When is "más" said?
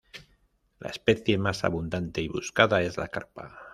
1.37-1.63